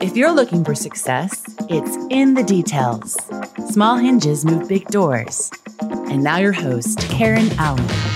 [0.00, 3.18] If you're looking for success, it's in the details.
[3.68, 5.50] Small hinges move big doors.
[5.80, 8.09] And now, your host, Karen Allen.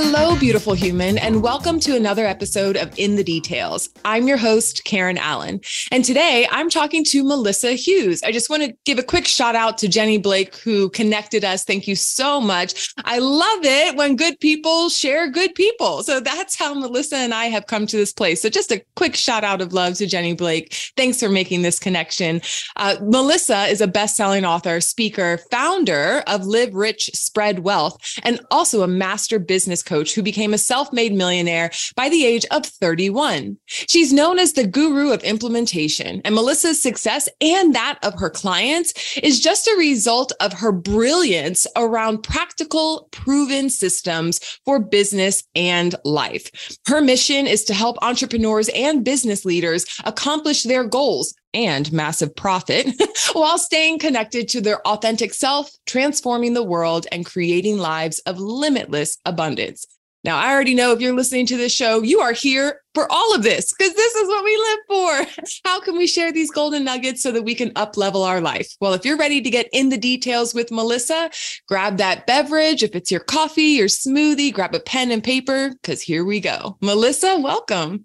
[0.00, 3.88] Hello, beautiful human, and welcome to another episode of In the Details.
[4.04, 5.60] I'm your host, Karen Allen,
[5.90, 8.22] and today I'm talking to Melissa Hughes.
[8.22, 11.64] I just want to give a quick shout out to Jenny Blake, who connected us.
[11.64, 12.94] Thank you so much.
[12.98, 16.04] I love it when good people share good people.
[16.04, 18.40] So that's how Melissa and I have come to this place.
[18.40, 20.72] So just a quick shout out of love to Jenny Blake.
[20.96, 22.40] Thanks for making this connection.
[22.76, 28.38] Uh, Melissa is a best selling author, speaker, founder of Live Rich, Spread Wealth, and
[28.52, 32.44] also a master business business coach who became a self made millionaire by the age
[32.50, 33.56] of 31.
[33.66, 38.92] She's known as the guru of implementation, and Melissa's success and that of her clients
[39.22, 46.78] is just a result of her brilliance around practical, proven systems for business and life.
[46.86, 52.88] Her mission is to help entrepreneurs and business leaders accomplish their goals and massive profit
[53.32, 59.18] while staying connected to their authentic self, transforming the world, and creating lives of limitless
[59.24, 59.86] abundance.
[60.24, 63.34] Now, I already know if you're listening to this show, you are here for all
[63.34, 65.44] of this because this is what we live for.
[65.64, 68.74] How can we share these golden nuggets so that we can up level our life?
[68.80, 71.30] Well, if you're ready to get in the details with Melissa,
[71.68, 72.82] grab that beverage.
[72.82, 76.76] If it's your coffee, your smoothie, grab a pen and paper because here we go.
[76.82, 78.04] Melissa, welcome.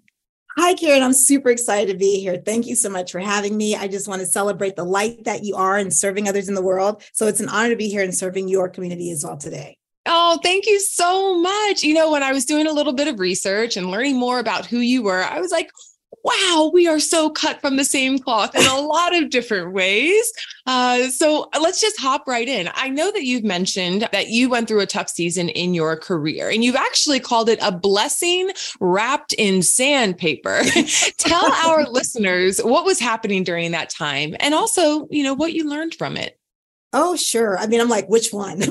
[0.56, 1.02] Hi, Karen.
[1.02, 2.36] I'm super excited to be here.
[2.36, 3.74] Thank you so much for having me.
[3.74, 6.62] I just want to celebrate the light that you are and serving others in the
[6.62, 7.02] world.
[7.12, 9.78] So it's an honor to be here and serving your community as well today.
[10.06, 11.82] Oh, thank you so much.
[11.82, 14.64] You know, when I was doing a little bit of research and learning more about
[14.64, 15.72] who you were, I was like,
[16.22, 20.32] wow, we are so cut from the same cloth in a lot of different ways.
[20.66, 22.70] Uh, so let's just hop right in.
[22.74, 26.48] I know that you've mentioned that you went through a tough season in your career,
[26.50, 30.62] and you've actually called it a blessing wrapped in sandpaper.
[31.18, 35.68] Tell our listeners what was happening during that time and also, you know, what you
[35.68, 36.38] learned from it.
[36.96, 37.58] Oh, sure.
[37.58, 38.60] I mean, I'm like, which one?
[38.60, 38.70] but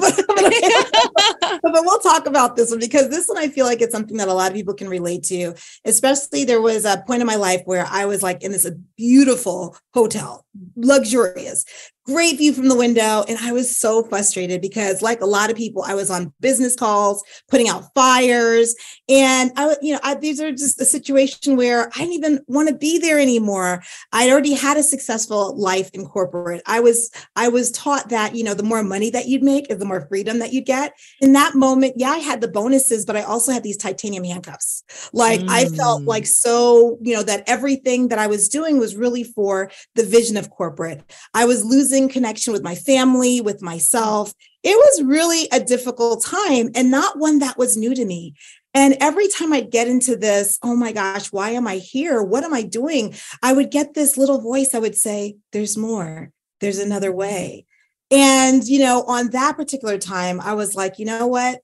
[1.62, 4.34] we'll talk about this one because this one I feel like it's something that a
[4.34, 5.54] lot of people can relate to.
[5.84, 9.76] Especially, there was a point in my life where I was like in this beautiful
[9.94, 10.43] hotel,
[10.76, 11.66] luxurious,
[12.06, 13.24] great view from the window.
[13.28, 16.76] And I was so frustrated because, like a lot of people, I was on business
[16.76, 18.76] calls, putting out fires.
[19.08, 22.70] And I, you know, I, these are just a situation where I didn't even want
[22.70, 23.82] to be there anymore.
[24.12, 26.62] I'd already had a successful life in corporate.
[26.66, 29.80] I was, I was taught that, you know, the more money that you'd make is
[29.80, 30.94] the more freedom that you'd get.
[31.22, 34.84] In that moment, yeah, I had the bonuses, but I also had these titanium handcuffs.
[35.14, 35.50] Like mm.
[35.50, 36.28] I felt like mm.
[36.28, 40.43] so, you know, that everything that I was doing was really for the vision of
[40.50, 41.04] corporate.
[41.34, 44.34] I was losing losing connection with my family, with myself.
[44.64, 48.36] It was really a difficult time and not one that was new to me.
[48.74, 52.24] And every time I'd get into this, oh my gosh, why am I here?
[52.24, 53.14] What am I doing?
[53.44, 54.74] I would get this little voice.
[54.74, 57.66] I would say, there's more, there's another way.
[58.10, 61.62] And, you know, on that particular time, I was like, you know what?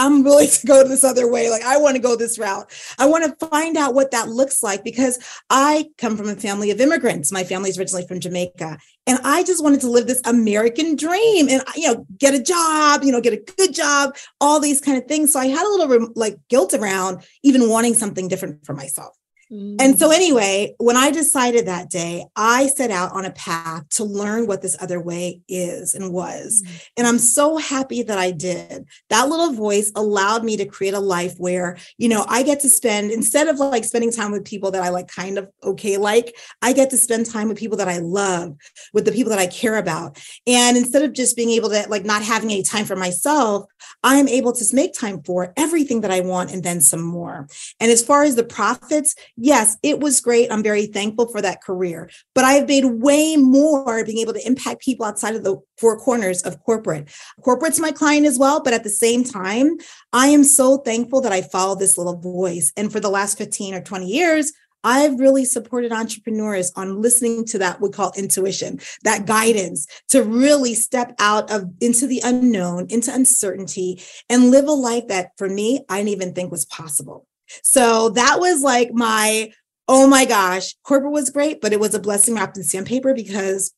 [0.00, 1.50] I'm willing to go this other way.
[1.50, 2.72] Like, I want to go this route.
[2.98, 5.18] I want to find out what that looks like because
[5.50, 7.30] I come from a family of immigrants.
[7.30, 8.78] My family's originally from Jamaica.
[9.06, 13.04] And I just wanted to live this American dream and, you know, get a job,
[13.04, 15.34] you know, get a good job, all these kind of things.
[15.34, 19.14] So I had a little like guilt around even wanting something different for myself.
[19.50, 20.14] And so, mm.
[20.14, 24.62] anyway, when I decided that day, I set out on a path to learn what
[24.62, 26.62] this other way is and was.
[26.64, 26.76] Mm-hmm.
[26.98, 28.86] And I'm so happy that I did.
[29.08, 32.68] That little voice allowed me to create a life where, you know, I get to
[32.68, 36.36] spend, instead of like spending time with people that I like kind of okay like,
[36.62, 38.56] I get to spend time with people that I love,
[38.92, 40.16] with the people that I care about.
[40.46, 43.64] And instead of just being able to like not having any time for myself,
[44.04, 47.48] I'm able to make time for everything that I want and then some more.
[47.80, 50.52] And as far as the profits, yes, it was great.
[50.52, 54.82] I'm very thankful for that career, but I've made way more being able to impact
[54.82, 57.08] people outside of the four corners of corporate.
[57.42, 59.78] Corporate's my client as well, but at the same time,
[60.12, 62.72] I am so thankful that I follow this little voice.
[62.76, 64.52] And for the last 15 or 20 years,
[64.82, 70.74] I've really supported entrepreneurs on listening to that we call intuition, that guidance to really
[70.74, 75.84] step out of into the unknown, into uncertainty, and live a life that for me,
[75.88, 77.26] I didn't even think was possible.
[77.62, 79.52] So that was like my,
[79.88, 83.72] oh my gosh, corporate was great, but it was a blessing wrapped in sandpaper because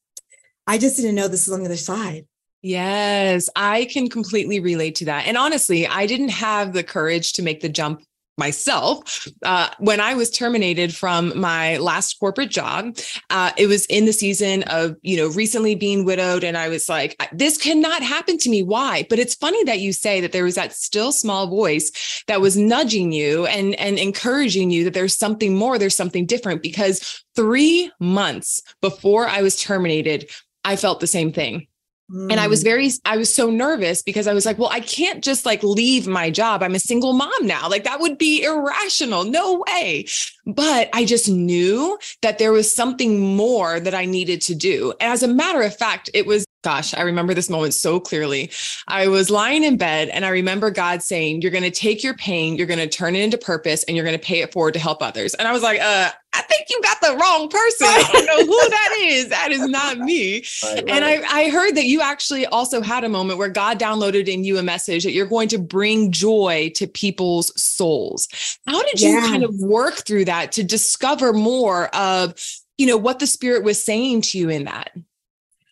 [0.67, 2.27] I just didn't know this was on the other side.
[2.63, 5.27] Yes, I can completely relate to that.
[5.27, 8.03] And honestly, I didn't have the courage to make the jump
[8.39, 12.97] myself uh, when i was terminated from my last corporate job
[13.31, 16.89] uh, it was in the season of you know recently being widowed and i was
[16.89, 18.63] like this cannot happen to me.
[18.63, 19.07] Why?
[19.09, 22.57] But it's funny that you say that there was that still small voice that was
[22.57, 27.91] nudging you and and encouraging you that there's something more there's something different because three
[27.99, 30.31] months before i was terminated
[30.65, 31.67] i felt the same thing
[32.13, 32.65] and I was mm.
[32.65, 36.07] very, I was so nervous because I was like, well, I can't just like leave
[36.07, 36.63] my job.
[36.63, 37.69] I'm a single mom now.
[37.69, 39.25] Like that would be irrational.
[39.25, 40.07] No way.
[40.47, 44.93] But I just knew that there was something more that I needed to do.
[45.01, 48.49] And as a matter of fact, it was Gosh, I remember this moment so clearly.
[48.87, 52.15] I was lying in bed and I remember God saying, You're going to take your
[52.15, 54.75] pain, you're going to turn it into purpose, and you're going to pay it forward
[54.75, 55.35] to help others.
[55.35, 57.87] And I was like, uh, I think you got the wrong person.
[57.87, 59.29] I don't know who that is.
[59.29, 60.45] That is not me.
[60.63, 60.89] Right, right.
[60.89, 64.45] And I, I heard that you actually also had a moment where God downloaded in
[64.45, 68.29] you a message that you're going to bring joy to people's souls.
[68.67, 72.35] How did you kind of work through that to discover more of,
[72.79, 74.93] you know, what the spirit was saying to you in that?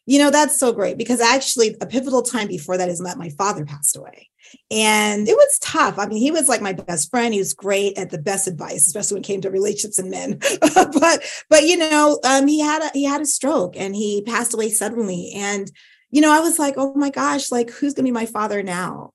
[0.07, 3.31] You know, that's so great because actually, a pivotal time before that is that my
[3.31, 4.29] father passed away.
[4.71, 5.99] And it was tough.
[5.99, 7.35] I mean, he was like my best friend.
[7.35, 10.39] He was great at the best advice, especially when it came to relationships and men.
[10.61, 14.55] but, but you know, um, he had a he had a stroke and he passed
[14.55, 15.33] away suddenly.
[15.35, 15.71] And
[16.11, 19.13] you know, I was like, oh my gosh, like who's gonna be my father now?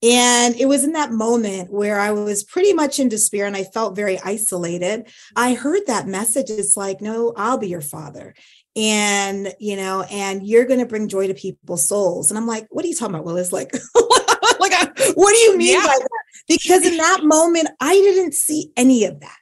[0.00, 3.64] And it was in that moment where I was pretty much in despair and I
[3.64, 5.08] felt very isolated.
[5.34, 6.50] I heard that message.
[6.50, 8.32] It's like, no, I'll be your father
[8.78, 12.66] and you know and you're going to bring joy to people's souls and i'm like
[12.70, 13.72] what are you talking about willis like
[14.60, 14.72] like
[15.14, 15.86] what do you mean yeah.
[15.86, 16.08] by that
[16.48, 19.36] because in that moment i didn't see any of that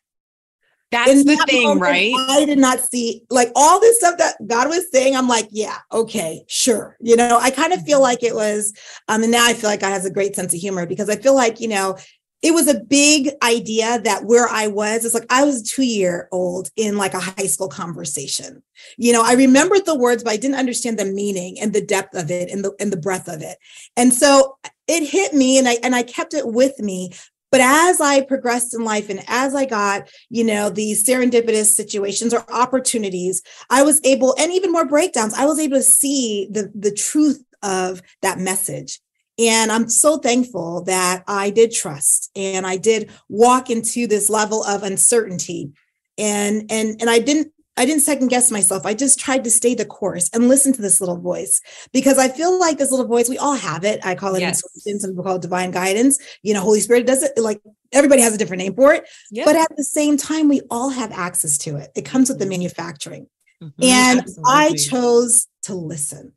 [0.92, 4.16] that's in the that thing moment, right i did not see like all this stuff
[4.18, 7.96] that god was saying i'm like yeah okay sure you know i kind of feel
[7.96, 8.04] mm-hmm.
[8.04, 8.72] like it was
[9.08, 11.16] um and now i feel like god has a great sense of humor because i
[11.16, 11.96] feel like you know
[12.42, 16.28] it was a big idea that where I was, it's like I was two year
[16.30, 18.62] old in like a high school conversation.
[18.98, 22.14] You know, I remembered the words, but I didn't understand the meaning and the depth
[22.14, 23.56] of it and the and the breadth of it.
[23.96, 27.12] And so uh, it hit me and I and I kept it with me.
[27.50, 32.34] But as I progressed in life and as I got, you know, these serendipitous situations
[32.34, 33.40] or opportunities,
[33.70, 37.42] I was able, and even more breakdowns, I was able to see the, the truth
[37.62, 39.00] of that message.
[39.38, 44.64] And I'm so thankful that I did trust and I did walk into this level
[44.64, 45.72] of uncertainty.
[46.18, 48.86] And and and I didn't I didn't second guess myself.
[48.86, 51.60] I just tried to stay the course and listen to this little voice
[51.92, 54.00] because I feel like this little voice, we all have it.
[54.02, 54.62] I call it yes.
[54.64, 56.18] intuition, some people call it divine guidance.
[56.42, 57.60] You know, Holy Spirit does it like
[57.92, 59.06] everybody has a different name for it.
[59.30, 59.44] Yep.
[59.44, 61.90] But at the same time, we all have access to it.
[61.94, 62.50] It comes with the mm-hmm.
[62.50, 63.26] manufacturing.
[63.62, 64.44] Mm-hmm, and absolutely.
[64.46, 66.32] I chose to listen.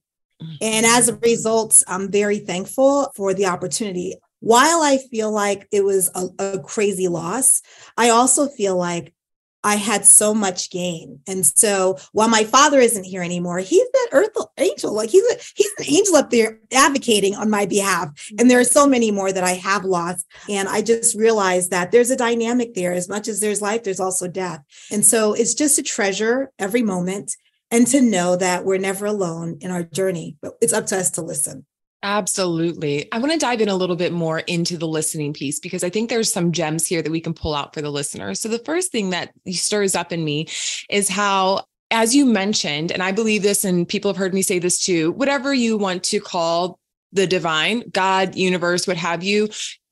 [0.62, 4.16] And as a result, I'm very thankful for the opportunity.
[4.40, 7.62] While I feel like it was a, a, crazy loss,
[7.98, 9.14] I also feel like
[9.62, 11.20] I had so much gain.
[11.28, 14.94] And so while my father isn't here anymore, he's that earth angel.
[14.94, 18.10] Like he's a, he's an angel up there advocating on my behalf.
[18.40, 20.26] And there are so many more that I have lost.
[20.48, 22.94] And I just realized that there's a dynamic there.
[22.94, 24.64] As much as there's life, there's also death.
[24.90, 27.36] And so it's just a treasure every moment
[27.72, 31.12] and to know that we're never alone in our journey, but it's up to us
[31.12, 31.66] to listen.
[32.02, 33.12] Absolutely.
[33.12, 35.90] I want to dive in a little bit more into the listening piece because I
[35.90, 38.40] think there's some gems here that we can pull out for the listeners.
[38.40, 40.48] So, the first thing that stirs up in me
[40.90, 44.60] is how, as you mentioned, and I believe this, and people have heard me say
[44.60, 46.80] this too, whatever you want to call
[47.12, 49.50] the divine, God, universe, what have you,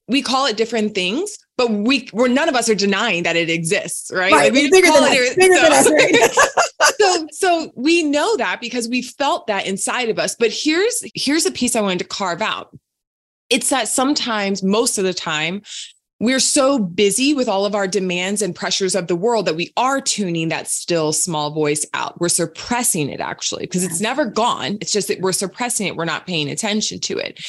[0.08, 3.50] we call it different things, but we we're none of us are denying that it
[3.50, 4.32] exists, right?
[4.32, 4.54] right.
[4.54, 6.94] Like we bigger call it, bigger so, than us, right?
[7.00, 10.36] so so we know that because we felt that inside of us.
[10.36, 12.78] But here's here's a piece I wanted to carve out.
[13.50, 15.62] It's that sometimes, most of the time,
[16.20, 19.72] we're so busy with all of our demands and pressures of the world that we
[19.78, 22.20] are tuning that still small voice out.
[22.20, 24.78] We're suppressing it actually because it's never gone.
[24.82, 25.96] It's just that we're suppressing it.
[25.96, 27.40] We're not paying attention to it.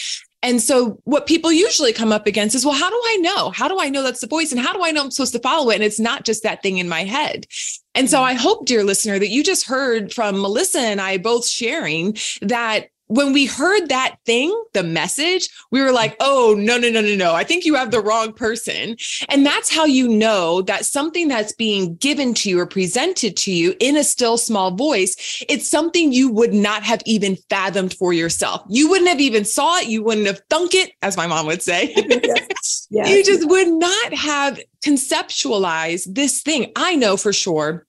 [0.42, 3.50] And so what people usually come up against is, well, how do I know?
[3.50, 4.52] How do I know that's the voice?
[4.52, 5.76] And how do I know I'm supposed to follow it?
[5.76, 7.46] And it's not just that thing in my head.
[7.94, 8.26] And so mm-hmm.
[8.26, 12.90] I hope, dear listener, that you just heard from Melissa and I both sharing that
[13.08, 17.14] when we heard that thing, the message, we were like, oh, no, no, no, no,
[17.14, 17.34] no.
[17.34, 18.96] I think you have the wrong person.
[19.28, 23.52] And that's how you know that something that's being given to you or presented to
[23.52, 28.12] you in a still small voice, it's something you would not have even fathomed for
[28.12, 28.62] yourself.
[28.68, 29.88] You wouldn't have even saw it.
[29.88, 31.92] You wouldn't have thunk it, as my mom would say.
[31.96, 32.86] yes.
[32.90, 33.10] Yes.
[33.10, 36.72] You just would not have conceptualized this thing.
[36.74, 37.86] I know for sure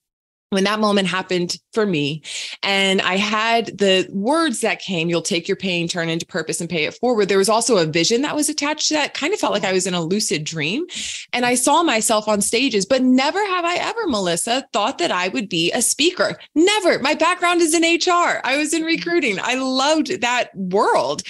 [0.49, 2.21] when that moment happened for me.
[2.63, 6.69] And i had the words that came you'll take your pain turn into purpose and
[6.69, 7.29] pay it forward.
[7.29, 9.13] There was also a vision that was attached to that.
[9.13, 10.85] Kind of felt like i was in a lucid dream.
[11.33, 15.27] And i saw myself on stages but never have i ever melissa thought that i
[15.29, 16.37] would be a speaker.
[16.55, 16.99] Never.
[16.99, 19.37] My background is in hr i was in recruiting.
[19.41, 21.23] I loved that world.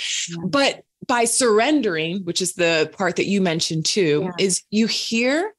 [0.46, 4.46] But by surrendering which is the part that you mentioned too yeah.
[4.46, 5.54] is you hear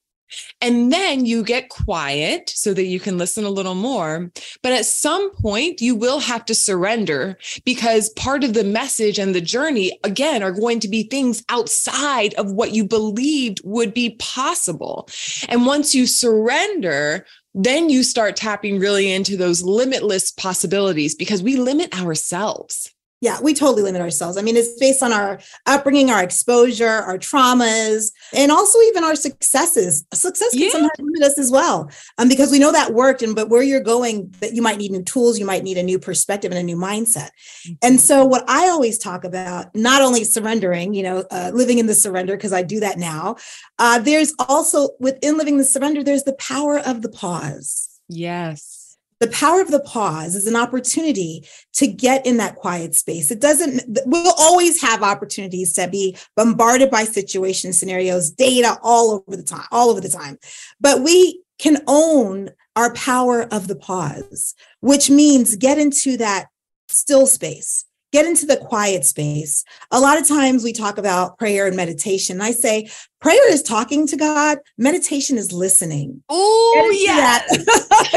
[0.61, 4.31] and then you get quiet so that you can listen a little more.
[4.63, 9.35] But at some point, you will have to surrender because part of the message and
[9.35, 14.17] the journey, again, are going to be things outside of what you believed would be
[14.19, 15.09] possible.
[15.49, 21.57] And once you surrender, then you start tapping really into those limitless possibilities because we
[21.57, 22.93] limit ourselves.
[23.21, 24.39] Yeah, we totally limit ourselves.
[24.39, 29.15] I mean, it's based on our upbringing, our exposure, our traumas, and also even our
[29.15, 30.07] successes.
[30.15, 30.71] Success can yeah.
[30.71, 33.83] sometimes limit us as well, um, because we know that worked, and but where you're
[33.83, 36.63] going, that you might need new tools, you might need a new perspective and a
[36.63, 37.31] new mindset.
[37.67, 37.73] Mm-hmm.
[37.83, 41.87] And so, what I always talk about, not only surrendering, you know, uh, living in
[41.87, 43.37] the surrender, because I do that now.
[43.79, 47.89] Uh, there's also within living the surrender, there's the power of the pause.
[48.09, 48.80] Yes
[49.21, 53.31] the power of the pause is an opportunity to get in that quiet space.
[53.31, 59.37] It doesn't, we'll always have opportunities to be bombarded by situation scenarios, data all over
[59.37, 60.39] the time, all over the time.
[60.81, 66.47] But we can own our power of the pause, which means get into that
[66.89, 69.65] still space get into the quiet space.
[69.91, 72.41] A lot of times we talk about prayer and meditation.
[72.41, 72.89] I say
[73.21, 76.23] prayer is talking to God, meditation is listening.
[76.29, 77.41] Oh, yeah.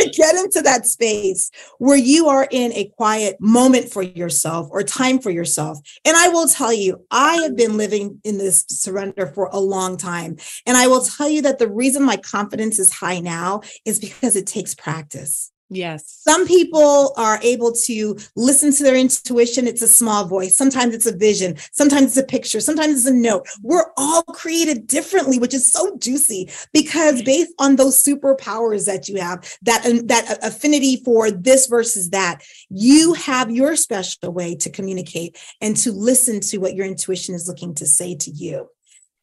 [0.14, 5.20] get into that space where you are in a quiet moment for yourself or time
[5.20, 5.80] for yourself.
[6.06, 9.98] And I will tell you, I have been living in this surrender for a long
[9.98, 10.38] time.
[10.66, 14.36] And I will tell you that the reason my confidence is high now is because
[14.36, 15.53] it takes practice.
[15.70, 16.20] Yes.
[16.22, 19.68] Some people are able to listen to their intuition.
[19.68, 20.56] It's a small voice.
[20.56, 21.56] Sometimes it's a vision.
[21.72, 22.60] Sometimes it's a picture.
[22.60, 23.48] Sometimes it's a note.
[23.62, 29.20] We're all created differently, which is so juicy because based on those superpowers that you
[29.20, 35.38] have, that, that affinity for this versus that, you have your special way to communicate
[35.62, 38.70] and to listen to what your intuition is looking to say to you.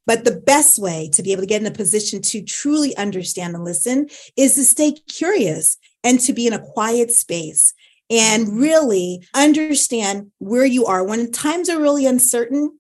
[0.07, 3.55] But the best way to be able to get in a position to truly understand
[3.55, 7.75] and listen is to stay curious and to be in a quiet space
[8.11, 11.05] and really understand where you are.
[11.05, 12.79] When times are really uncertain,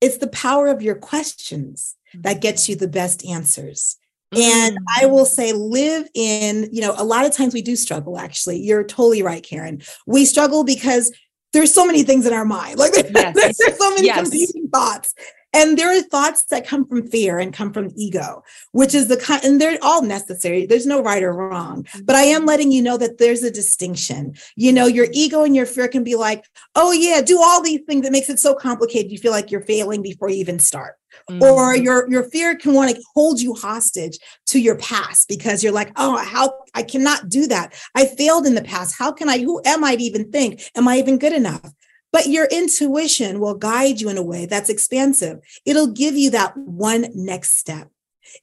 [0.00, 3.96] it's the power of your questions that gets you the best answers.
[4.32, 5.10] And I mm.
[5.10, 8.58] will say, live in, you know, a lot of times we do struggle, actually.
[8.58, 9.82] You're totally right, Karen.
[10.06, 11.12] We struggle because
[11.52, 12.78] there's so many things in our mind.
[12.78, 13.56] Like yes.
[13.58, 14.22] there's so many yes.
[14.22, 15.14] competing thoughts.
[15.54, 18.42] And there are thoughts that come from fear and come from ego,
[18.72, 20.66] which is the kind, and they're all necessary.
[20.66, 22.48] There's no right or wrong, but I am mm-hmm.
[22.48, 24.34] letting you know that there's a distinction.
[24.56, 26.44] You know, your ego and your fear can be like,
[26.74, 29.12] oh, yeah, do all these things that makes it so complicated.
[29.12, 30.96] You feel like you're failing before you even start.
[31.30, 31.42] Mm-hmm.
[31.42, 35.72] Or your your fear can want to hold you hostage to your past because you're
[35.72, 37.74] like, oh, how I cannot do that.
[37.94, 38.96] I failed in the past.
[38.98, 39.38] How can I?
[39.38, 40.62] Who am I to even think?
[40.74, 41.70] Am I even good enough?
[42.14, 45.40] But your intuition will guide you in a way that's expansive.
[45.66, 47.90] It'll give you that one next step.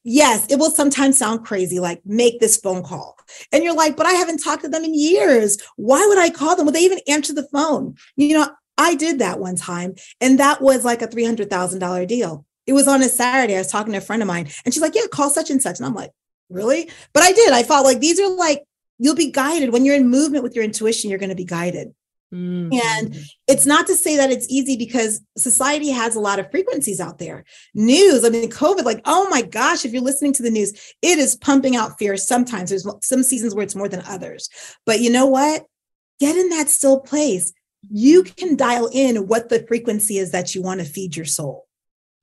[0.03, 3.17] Yes, it will sometimes sound crazy, like make this phone call.
[3.49, 5.57] And you're like, but I haven't talked to them in years.
[5.77, 6.65] Why would I call them?
[6.65, 7.95] Would they even answer the phone?
[8.17, 12.45] You know, I did that one time, and that was like a $300,000 deal.
[12.67, 13.55] It was on a Saturday.
[13.55, 15.61] I was talking to a friend of mine, and she's like, yeah, call such and
[15.61, 15.79] such.
[15.79, 16.11] And I'm like,
[16.49, 16.89] really?
[17.13, 17.53] But I did.
[17.53, 18.63] I felt like these are like,
[18.99, 19.71] you'll be guided.
[19.71, 21.93] When you're in movement with your intuition, you're going to be guided.
[22.33, 22.73] Mm-hmm.
[22.73, 23.15] And
[23.47, 27.17] it's not to say that it's easy because society has a lot of frequencies out
[27.17, 27.43] there.
[27.73, 31.19] News, I mean, COVID, like, oh my gosh, if you're listening to the news, it
[31.19, 32.15] is pumping out fear.
[32.15, 34.50] Sometimes there's some seasons where it's more than others.
[34.85, 35.65] But you know what?
[36.19, 37.51] Get in that still place.
[37.89, 38.33] You mm-hmm.
[38.35, 41.67] can dial in what the frequency is that you want to feed your soul.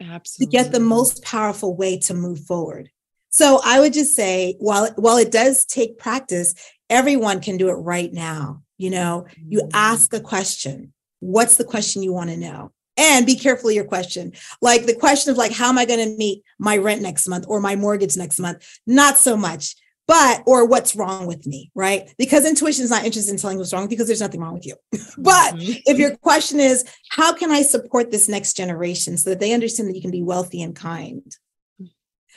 [0.00, 0.46] Absolutely.
[0.46, 2.88] To get the most powerful way to move forward.
[3.30, 6.54] So I would just say, while, while it does take practice,
[6.88, 9.68] everyone can do it right now you know, you mm-hmm.
[9.74, 10.92] ask a question.
[11.20, 12.72] What's the question you want to know?
[12.96, 14.32] And be careful of your question.
[14.60, 17.44] Like the question of like, how am I going to meet my rent next month
[17.48, 18.66] or my mortgage next month?
[18.86, 19.76] Not so much
[20.08, 23.72] but or what's wrong with me right because intuition is not interested in telling what's
[23.72, 24.74] wrong because there's nothing wrong with you
[25.18, 25.72] but mm-hmm.
[25.86, 29.88] if your question is how can i support this next generation so that they understand
[29.88, 31.36] that you can be wealthy and kind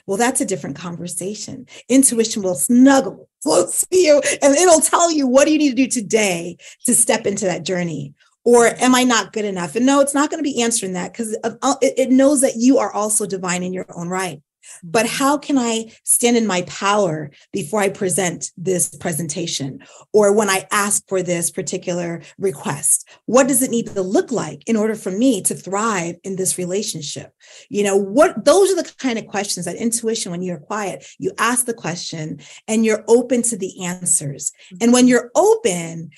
[0.05, 1.67] well, that's a different conversation.
[1.89, 5.75] Intuition will snuggle close to you and it'll tell you what do you need to
[5.75, 8.13] do today to step into that journey.
[8.43, 9.75] Or am I not good enough?
[9.75, 12.79] And no, it's not going to be answering that because uh, it knows that you
[12.79, 14.41] are also divine in your own right.
[14.83, 15.15] But mm-hmm.
[15.17, 19.79] how can I stand in my power before I present this presentation
[20.13, 23.07] or when I ask for this particular request?
[23.25, 26.57] What does it need to look like in order for me to thrive in this
[26.57, 27.31] relationship?
[27.69, 31.31] You know, what those are the kind of questions that intuition, when you're quiet, you
[31.37, 34.51] ask the question and you're open to the answers.
[34.79, 35.09] And when mm-hmm.
[35.09, 36.11] you're open,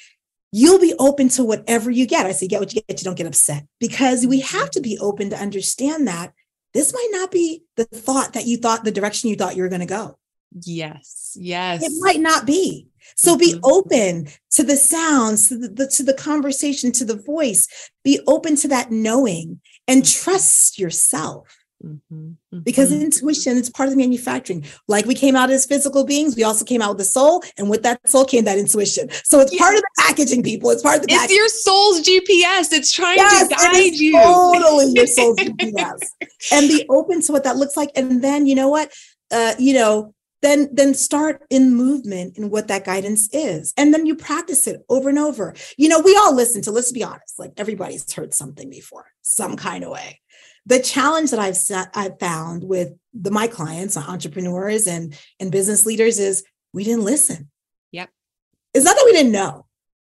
[0.51, 2.25] you'll be open to whatever you get.
[2.25, 4.69] I say, get what you get, you don't get upset because we have mm-hmm.
[4.71, 6.33] to be open to understand that
[6.73, 9.69] this might not be the thought that you thought the direction you thought you were
[9.69, 10.17] going to go.
[10.61, 11.35] Yes.
[11.39, 11.83] Yes.
[11.83, 12.87] It might not be.
[13.15, 13.65] So be mm-hmm.
[13.65, 17.67] open to the sounds, to the, the, to the conversation, to the voice.
[18.03, 20.23] Be open to that knowing and mm-hmm.
[20.23, 21.55] trust yourself.
[21.83, 22.59] Mm-hmm, mm-hmm.
[22.59, 24.65] Because intuition is part of the manufacturing.
[24.87, 27.69] Like we came out as physical beings, we also came out with the soul, and
[27.69, 29.09] with that soul came that intuition.
[29.23, 30.69] So it's part of the packaging, people.
[30.69, 31.07] It's part of the.
[31.07, 31.25] Packaging.
[31.25, 32.71] It's your soul's GPS.
[32.71, 34.13] It's trying yes, to guide you.
[34.13, 35.99] Totally, your soul's GPS,
[36.51, 37.89] and be open to what that looks like.
[37.95, 38.93] And then you know what,
[39.31, 44.05] uh, you know, then then start in movement in what that guidance is and then
[44.05, 47.39] you practice it over and over you know we all listen to let's be honest
[47.39, 50.19] like everybody's heard something before some kind of way
[50.65, 55.85] the challenge that I've set, I've found with the, my clients, entrepreneurs and and business
[55.85, 56.43] leaders, is
[56.73, 57.49] we didn't listen.
[57.91, 58.09] Yep.
[58.73, 59.62] It's not that we didn't know.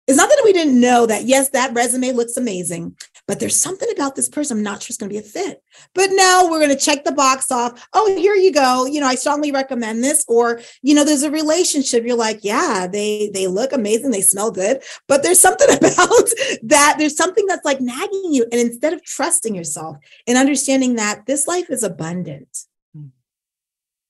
[0.08, 2.96] It's not that we didn't know that, yes, that resume looks amazing,
[3.26, 5.62] but there's something about this person I'm not sure it's going to be a fit.
[5.94, 7.86] But now we're going to check the box off.
[7.92, 8.86] Oh, here you go.
[8.86, 10.24] You know, I strongly recommend this.
[10.26, 12.04] Or, you know, there's a relationship.
[12.04, 16.30] You're like, yeah, they they look amazing, they smell good, but there's something about
[16.62, 16.94] that.
[16.96, 18.46] There's something that's like nagging you.
[18.50, 22.64] And instead of trusting yourself and understanding that this life is abundant,
[22.96, 23.08] hmm.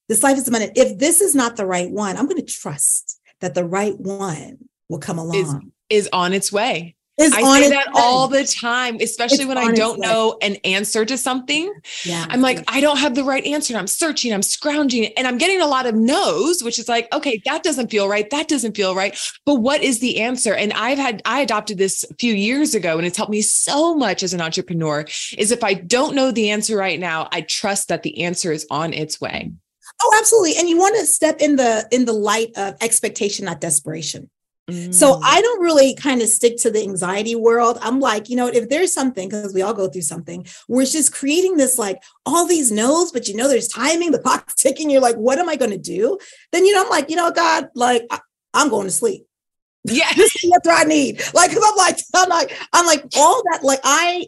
[0.08, 0.74] this life is abundant.
[0.76, 4.58] If this is not the right one, I'm going to trust that the right one
[4.88, 5.34] will come along.
[5.34, 5.54] Is,
[5.90, 6.96] is on its way.
[7.18, 8.00] Is I say that way.
[8.00, 11.74] all the time, especially it's when I don't know an answer to something.
[12.04, 12.24] Yeah.
[12.28, 13.76] I'm like, I don't have the right answer.
[13.76, 17.42] I'm searching, I'm scrounging, and I'm getting a lot of no's, which is like, okay,
[17.44, 18.30] that doesn't feel right.
[18.30, 19.18] That doesn't feel right.
[19.44, 20.54] But what is the answer?
[20.54, 23.96] And I've had, I adopted this a few years ago, and it's helped me so
[23.96, 25.04] much as an entrepreneur.
[25.36, 28.64] Is if I don't know the answer right now, I trust that the answer is
[28.70, 29.50] on its way.
[30.00, 30.54] Oh, absolutely.
[30.56, 34.30] And you want to step in the in the light of expectation, not desperation.
[34.68, 35.20] So mm.
[35.24, 37.78] I don't really kind of stick to the anxiety world.
[37.80, 40.92] I'm like, you know, if there's something, because we all go through something, where it's
[40.92, 44.90] just creating this like all these no's, but you know, there's timing, the clock's ticking.
[44.90, 46.18] You're like, what am I going to do?
[46.52, 48.20] Then, you know, I'm like, you know, God, like, I,
[48.54, 49.26] am going to sleep.
[49.84, 50.12] Yeah.
[50.16, 51.22] this is what I need.
[51.32, 54.26] Like, cause I'm like, I'm like, I'm like, all that, like, I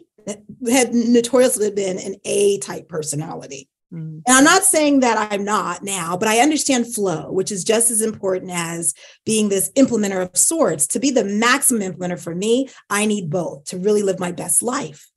[0.69, 3.69] had notoriously been an A type personality.
[3.93, 4.19] Mm-hmm.
[4.25, 7.91] And I'm not saying that I'm not now, but I understand flow, which is just
[7.91, 8.93] as important as
[9.25, 10.87] being this implementer of sorts.
[10.87, 14.63] To be the maximum implementer for me, I need both to really live my best
[14.63, 15.09] life.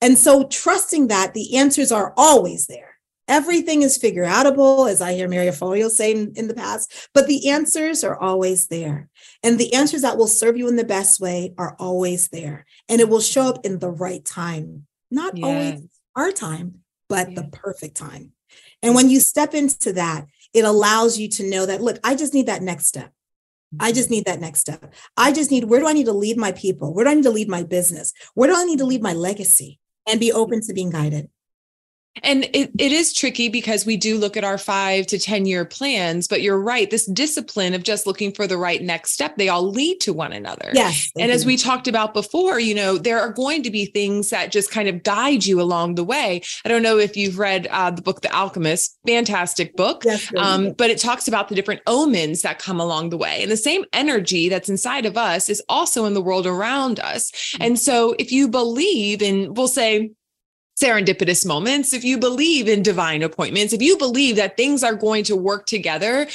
[0.00, 2.96] And so trusting that the answers are always there.
[3.28, 7.26] Everything is figure outable, as I hear Maria Forleo say in, in the past, but
[7.26, 9.08] the answers are always there.
[9.42, 12.66] And the answers that will serve you in the best way are always there.
[12.88, 15.44] And it will show up in the right time, not yes.
[15.44, 15.82] always
[16.14, 17.40] our time, but yeah.
[17.40, 18.32] the perfect time.
[18.82, 22.34] And when you step into that, it allows you to know that, look, I just
[22.34, 23.12] need that next step.
[23.80, 24.14] I just mm-hmm.
[24.14, 24.92] need that next step.
[25.16, 26.94] I just need, where do I need to lead my people?
[26.94, 28.12] Where do I need to lead my business?
[28.34, 29.80] Where do I need to lead my legacy?
[30.08, 31.28] And be open to being guided.
[32.22, 35.64] And it, it is tricky because we do look at our five to 10 year
[35.64, 36.90] plans, but you're right.
[36.90, 40.32] This discipline of just looking for the right next step, they all lead to one
[40.32, 40.70] another.
[40.72, 41.10] Yes.
[41.16, 44.52] And as we talked about before, you know, there are going to be things that
[44.52, 46.42] just kind of guide you along the way.
[46.64, 50.72] I don't know if you've read uh, the book, The Alchemist, fantastic book, yes, um,
[50.72, 53.42] but it talks about the different omens that come along the way.
[53.42, 57.30] And the same energy that's inside of us is also in the world around us.
[57.30, 57.62] Mm-hmm.
[57.62, 60.12] And so if you believe in, we'll say,
[60.80, 65.24] serendipitous moments, if you believe in divine appointments, if you believe that things are going
[65.24, 66.26] to work together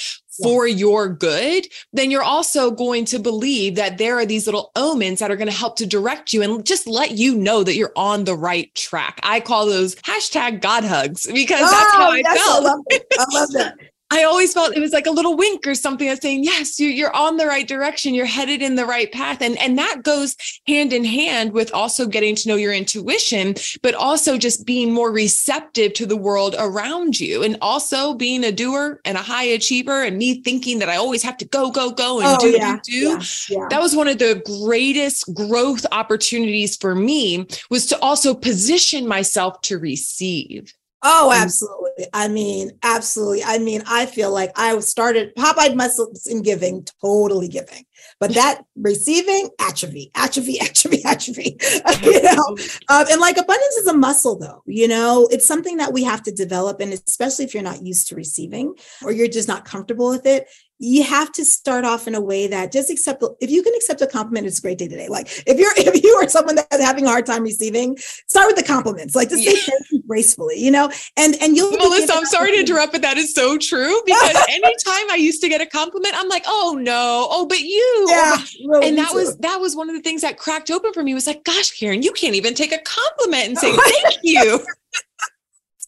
[0.42, 5.20] for your good, then you're also going to believe that there are these little omens
[5.20, 7.94] that are going to help to direct you and just let you know that you're
[7.96, 9.20] on the right track.
[9.24, 12.66] I call those hashtag God hugs because oh, that's how I yes, felt.
[12.66, 12.82] I love,
[13.20, 13.78] I love that.
[14.12, 17.06] I always felt it was like a little wink or something that's saying, yes, you,
[17.06, 18.14] are on the right direction.
[18.14, 19.42] You're headed in the right path.
[19.42, 20.36] And, and that goes
[20.68, 25.12] hand in hand with also getting to know your intuition, but also just being more
[25.12, 27.42] receptive to the world around you.
[27.42, 31.24] And also being a doer and a high achiever and me thinking that I always
[31.24, 33.10] have to go, go, go and oh, do, yeah, do, do.
[33.10, 33.68] Yeah, yeah.
[33.70, 39.62] That was one of the greatest growth opportunities for me was to also position myself
[39.62, 40.74] to receive.
[41.04, 42.06] Oh, absolutely.
[42.14, 43.44] I mean, absolutely.
[43.44, 47.86] I mean, I feel like I started Popeye muscles in giving, totally giving.
[48.20, 51.58] But that receiving, atrophy, atrophy, atrophy, atrophy.
[52.04, 52.58] you know,
[52.90, 54.62] um, and like abundance is a muscle, though.
[54.68, 58.08] You know, it's something that we have to develop, and especially if you're not used
[58.10, 60.48] to receiving or you're just not comfortable with it,
[60.84, 64.02] you have to start off in a way that just accept if you can accept
[64.02, 65.08] a compliment it's a great day today.
[65.08, 67.96] Like if you're if you are someone that's having a hard time receiving
[68.28, 69.16] start with the compliments.
[69.16, 70.92] Like just say thank you gracefully you know?
[71.18, 75.12] And and you'll melissa i'm sorry to interrupt but that is so true because anytime
[75.12, 77.28] i used to get a compliment i'm like oh no.
[77.30, 78.08] Oh but you.
[78.10, 79.18] Oh, yeah, really and that too.
[79.18, 81.72] was that was one of the things that cracked open for me was like gosh
[81.72, 83.72] karen you can't even take a compliment and say
[84.04, 84.66] thank you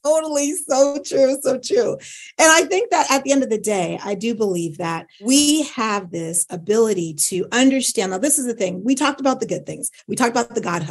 [0.04, 1.94] totally so true, so true.
[2.38, 5.64] And I think that at the end of the day, I do believe that we
[5.64, 8.12] have this ability to understand.
[8.12, 10.62] Now, this is the thing we talked about the good things, we talked about the
[10.62, 10.84] God.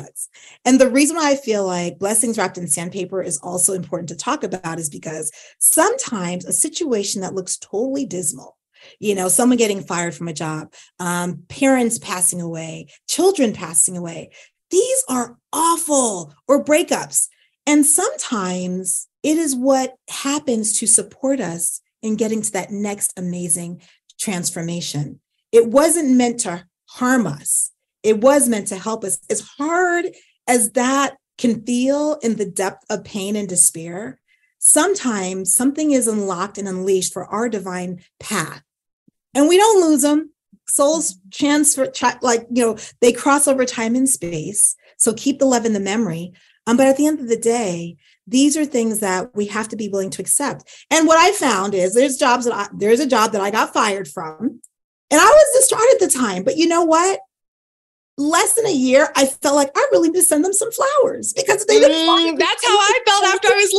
[0.65, 4.17] And the reason why I feel like blessings wrapped in sandpaper is also important to
[4.17, 8.57] talk about is because sometimes a situation that looks totally dismal
[8.99, 14.31] you know someone getting fired from a job um, parents passing away children passing away
[14.71, 17.29] these are awful or breakups
[17.67, 23.83] and sometimes it is what happens to support us in getting to that next amazing
[24.19, 25.21] transformation.
[25.53, 27.71] It wasn't meant to harm us,
[28.03, 29.19] it was meant to help us.
[29.31, 30.07] As hard
[30.49, 34.21] as that can feel in the depth of pain and despair,
[34.59, 38.63] sometimes something is unlocked and unleashed for our divine path.
[39.35, 40.31] And we don't lose them.
[40.69, 41.91] Souls transfer,
[42.23, 44.77] like, you know, they cross over time and space.
[44.97, 46.33] So keep the love in the memory.
[46.67, 47.97] Um, but at the end of the day,
[48.27, 50.65] these are things that we have to be willing to accept.
[50.91, 53.73] And what I found is there's jobs that I, there's a job that I got
[53.73, 54.61] fired from,
[55.11, 56.45] and I was distraught at the time.
[56.45, 57.21] But you know what?
[58.19, 61.33] Less than a year, I felt like I really need to send them some flowers
[61.33, 61.97] because they didn't.
[61.97, 63.73] Mm, that's how I felt after I was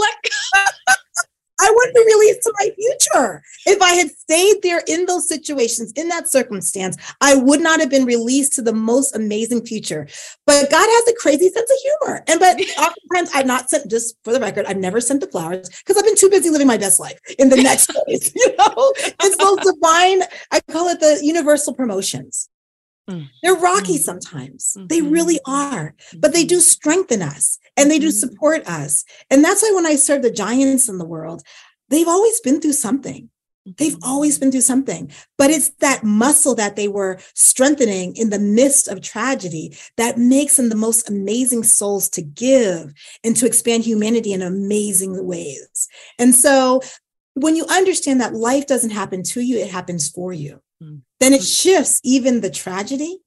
[0.54, 0.98] let
[1.60, 3.44] I wouldn't be released to my future.
[3.66, 7.90] If I had stayed there in those situations, in that circumstance, I would not have
[7.90, 10.08] been released to the most amazing future.
[10.46, 12.24] But God has a crazy sense of humor.
[12.28, 15.70] And but oftentimes I've not sent, just for the record, I've never sent the flowers
[15.70, 18.34] because I've been too busy living my best life in the next place.
[18.44, 22.50] You know, it's those divine, I call it the universal promotions.
[23.10, 23.30] Mm.
[23.42, 24.02] They're rocky mm.
[24.02, 24.76] sometimes.
[24.78, 24.88] Mm-hmm.
[24.88, 26.62] They really are, but they do mm-hmm.
[26.62, 28.30] strengthen us and they do mm-hmm.
[28.30, 29.04] support us.
[29.30, 31.44] And that's why when I serve the giants in the world,
[31.90, 33.30] they've always been through something.
[33.66, 34.10] They've mm-hmm.
[34.10, 38.90] always been through something, but it's that muscle that they were strengthening in the midst
[38.90, 44.34] of tragedy that makes them the most amazing souls to give and to expand humanity
[44.34, 45.88] in amazing ways.
[46.20, 46.82] And so
[47.36, 50.98] when you understand that life doesn't happen to you, it happens for you, mm-hmm.
[51.24, 53.18] Then it shifts even the tragedy.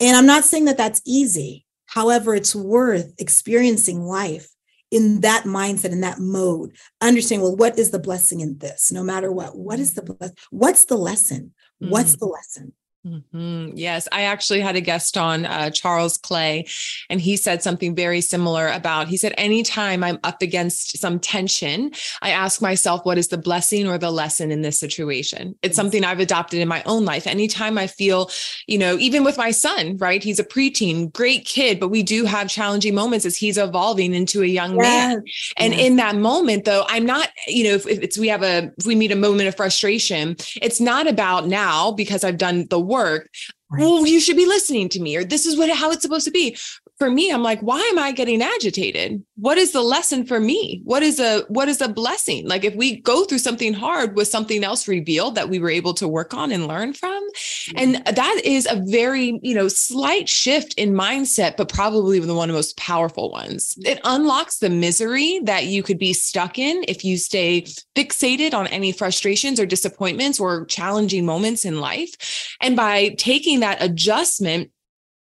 [0.00, 1.64] And I'm not saying that that's easy.
[1.86, 4.48] However, it's worth experiencing life
[4.90, 8.92] in that mindset, in that mode, understanding, well, what is the blessing in this?
[8.92, 10.32] No matter what, what is the bless?
[10.50, 11.54] What's the lesson?
[11.78, 12.18] What's mm.
[12.20, 12.72] the lesson?
[13.06, 13.76] Mm-hmm.
[13.76, 16.66] Yes, I actually had a guest on uh, Charles Clay,
[17.08, 19.06] and he said something very similar about.
[19.06, 23.86] He said, anytime I'm up against some tension, I ask myself, what is the blessing
[23.86, 25.54] or the lesson in this situation?
[25.62, 27.28] It's something I've adopted in my own life.
[27.28, 28.28] Anytime I feel,
[28.66, 30.22] you know, even with my son, right?
[30.22, 34.42] He's a preteen, great kid, but we do have challenging moments as he's evolving into
[34.42, 34.82] a young yes.
[34.82, 35.22] man.
[35.58, 35.86] And yes.
[35.86, 38.84] in that moment, though, I'm not, you know, if, if it's we have a if
[38.84, 42.95] we meet a moment of frustration, it's not about now because I've done the work
[42.96, 43.28] work
[43.70, 46.30] well you should be listening to me or this is what how it's supposed to
[46.30, 46.56] be
[46.98, 49.22] for me i'm like why am i getting agitated?
[49.36, 50.80] What is the lesson for me?
[50.84, 52.48] What is a what is a blessing?
[52.48, 55.94] Like if we go through something hard with something else revealed that we were able
[55.94, 57.78] to work on and learn from mm-hmm.
[57.78, 62.48] and that is a very you know slight shift in mindset but probably the one
[62.48, 63.74] of the most powerful ones.
[63.74, 63.92] Mm-hmm.
[63.92, 67.62] It unlocks the misery that you could be stuck in if you stay
[67.94, 72.56] fixated on any frustrations or disappointments or challenging moments in life.
[72.60, 74.70] And by taking that adjustment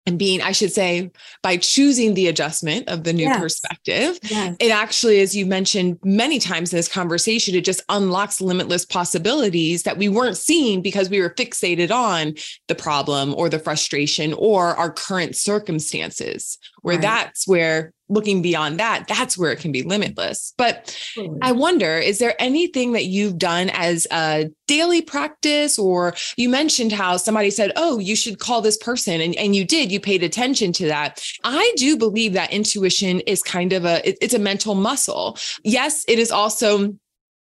[0.06, 1.10] and being, I should say,
[1.42, 3.40] by choosing the adjustment of the new yes.
[3.40, 4.56] perspective, yes.
[4.60, 9.84] it actually, as you mentioned many times in this conversation, it just unlocks limitless possibilities
[9.84, 12.34] that we weren't seeing because we were fixated on
[12.68, 17.02] the problem or the frustration or our current circumstances, where right.
[17.02, 20.52] that's where looking beyond that, that's where it can be limitless.
[20.58, 20.94] But
[21.40, 25.78] I wonder, is there anything that you've done as a daily practice?
[25.78, 29.22] Or you mentioned how somebody said, Oh, you should call this person.
[29.22, 31.24] And, and you did, you paid attention to that.
[31.42, 35.38] I do believe that intuition is kind of a, it, it's a mental muscle.
[35.62, 36.94] Yes, it is also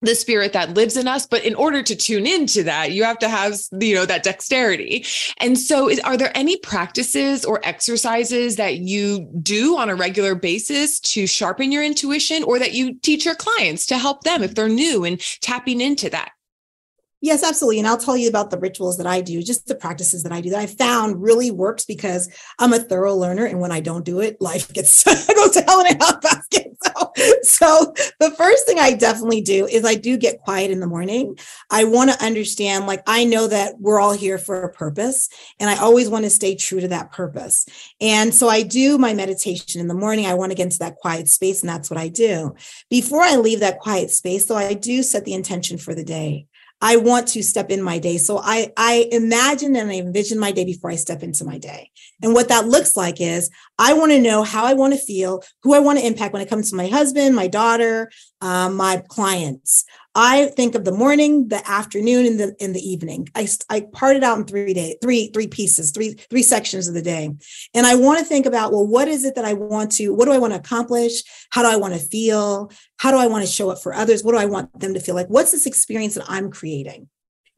[0.02, 1.28] the spirit that lives in us.
[1.28, 5.06] But in order to tune into that you have to have you know that dexterity.
[5.38, 10.36] And so is, are there any practices or exercises that you do on a regular
[10.36, 14.56] basis to sharpen your intuition or that you teach your clients to help them if
[14.56, 16.32] they're new and tapping into that
[17.22, 17.80] Yes, absolutely.
[17.80, 20.40] And I'll tell you about the rituals that I do, just the practices that I
[20.40, 22.30] do that I found really works because
[22.60, 23.46] I'm a thorough learner.
[23.46, 26.66] And when I don't do it, life gets goes to hell in a handbasket.
[26.82, 27.12] So,
[27.44, 31.38] so the first thing I definitely do is I do get quiet in the morning.
[31.70, 35.28] I want to understand, like, I know that we're all here for a purpose,
[35.60, 37.66] and I always want to stay true to that purpose.
[38.00, 40.26] And so I do my meditation in the morning.
[40.26, 42.56] I want to get into that quiet space, and that's what I do.
[42.90, 46.48] Before I leave that quiet space, though, I do set the intention for the day.
[46.82, 48.18] I want to step in my day.
[48.18, 51.92] So I, I imagine and I envision my day before I step into my day.
[52.22, 55.44] And what that looks like is I want to know how I want to feel,
[55.64, 58.10] who I want to impact when it comes to my husband, my daughter,
[58.42, 59.84] um, my clients.
[60.16, 63.30] I think of the morning, the afternoon, and the in the evening.
[63.36, 66.94] I I part it out in three day, three three pieces, three three sections of
[66.94, 67.30] the day,
[67.74, 70.14] and I want to think about well, what is it that I want to?
[70.14, 71.22] What do I want to accomplish?
[71.52, 72.72] How do I want to feel?
[72.98, 74.24] How do I want to show up for others?
[74.24, 75.28] What do I want them to feel like?
[75.28, 77.08] What's this experience that I'm creating?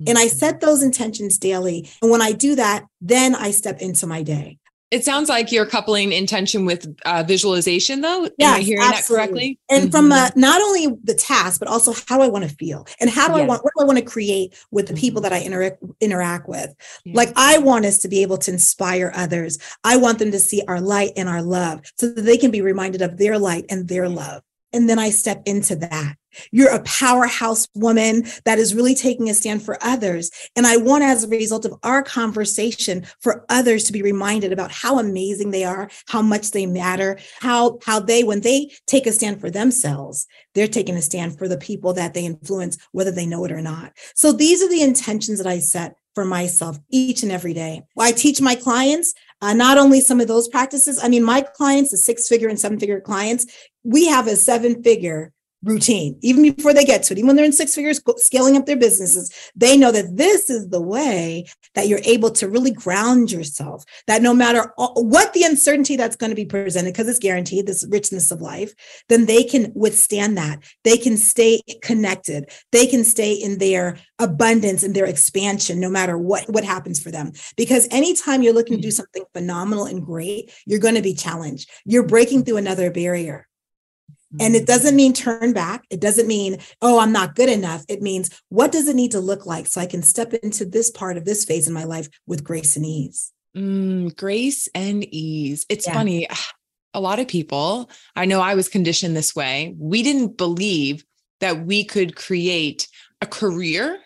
[0.07, 0.65] And I set mm-hmm.
[0.65, 1.87] those intentions daily.
[2.01, 4.57] And when I do that, then I step into my day.
[4.91, 8.29] It sounds like you're coupling intention with uh, visualization, though.
[8.37, 8.99] Yeah, hearing absolutely.
[8.99, 9.59] that correctly?
[9.69, 9.91] And mm-hmm.
[9.91, 13.09] from uh, not only the task, but also how do I want to feel, and
[13.09, 13.43] how do yes.
[13.43, 15.31] I want what do I want to create with the people mm-hmm.
[15.31, 16.75] that I interact interact with.
[17.05, 17.13] Yeah.
[17.15, 19.57] Like I want us to be able to inspire others.
[19.85, 22.61] I want them to see our light and our love, so that they can be
[22.61, 24.43] reminded of their light and their love.
[24.73, 26.15] And then I step into that.
[26.51, 30.31] You're a powerhouse woman that is really taking a stand for others.
[30.55, 34.71] And I want, as a result of our conversation, for others to be reminded about
[34.71, 39.11] how amazing they are, how much they matter, how, how they, when they take a
[39.11, 43.25] stand for themselves, they're taking a stand for the people that they influence, whether they
[43.25, 43.93] know it or not.
[44.15, 47.83] So these are the intentions that I set for myself each and every day.
[47.97, 50.99] I teach my clients uh, not only some of those practices.
[51.01, 53.45] I mean, my clients, the six figure and seven figure clients,
[53.83, 55.31] we have a seven figure
[55.63, 58.65] routine, even before they get to it, even when they're in six figures, scaling up
[58.65, 61.45] their businesses, they know that this is the way
[61.75, 63.83] that you're able to really ground yourself.
[64.07, 67.85] That no matter what the uncertainty that's going to be presented, because it's guaranteed, this
[67.89, 68.73] richness of life,
[69.09, 70.63] then they can withstand that.
[70.83, 72.49] They can stay connected.
[72.71, 77.11] They can stay in their abundance and their expansion, no matter what, what happens for
[77.11, 77.31] them.
[77.55, 78.93] Because anytime you're looking to do mm.
[78.93, 81.69] something phenomenal and great, you're going to be challenged.
[81.85, 83.47] You're breaking through another barrier.
[84.39, 85.83] And it doesn't mean turn back.
[85.89, 87.83] It doesn't mean, oh, I'm not good enough.
[87.89, 90.89] It means, what does it need to look like so I can step into this
[90.89, 93.33] part of this phase in my life with grace and ease?
[93.55, 95.65] Mm, grace and ease.
[95.69, 95.93] It's yeah.
[95.93, 96.27] funny.
[96.93, 99.73] A lot of people, I know I was conditioned this way.
[99.77, 101.05] We didn't believe
[101.39, 102.85] that we could create
[103.21, 103.97] a career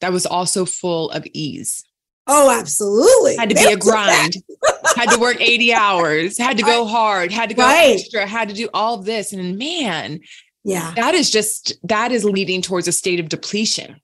[0.00, 1.82] that was also full of ease.
[2.28, 3.36] Oh, absolutely.
[3.36, 4.36] Had to be a grind.
[4.98, 7.98] had to work 80 hours, had to go hard, had to go right.
[7.98, 9.32] extra, had to do all this.
[9.32, 10.20] And man,
[10.64, 14.00] yeah, that is just that is leading towards a state of depletion.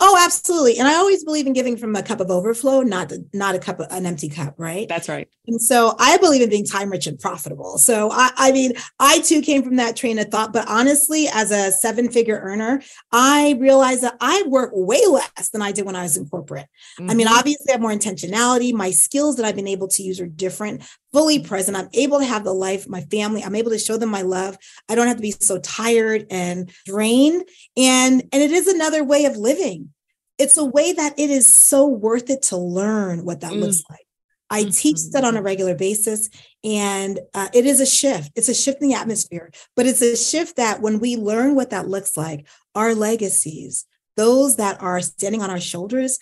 [0.00, 0.78] Oh, absolutely.
[0.78, 3.80] And I always believe in giving from a cup of overflow, not not a cup
[3.80, 4.88] of an empty cup, right?
[4.88, 5.28] That's right.
[5.46, 7.78] And so I believe in being time rich and profitable.
[7.78, 10.52] So I, I mean, I too came from that train of thought.
[10.52, 15.62] But honestly, as a seven figure earner, I realized that I work way less than
[15.62, 16.66] I did when I was in corporate.
[16.98, 17.10] Mm-hmm.
[17.10, 17.38] I mean, mm-hmm.
[17.38, 18.72] obviously, I have more intentionality.
[18.72, 21.76] My skills that I've been able to use are different fully present.
[21.76, 24.56] I'm able to have the life, my family, I'm able to show them my love.
[24.88, 27.44] I don't have to be so tired and drained.
[27.76, 29.92] And, and it is another way of living.
[30.38, 33.60] It's a way that it is so worth it to learn what that mm.
[33.60, 34.06] looks like.
[34.50, 34.70] I mm-hmm.
[34.70, 36.28] teach that on a regular basis,
[36.64, 38.32] and uh, it is a shift.
[38.34, 41.70] It's a shift in the atmosphere, but it's a shift that when we learn what
[41.70, 46.18] that looks like, our legacies, those that are standing on our shoulders,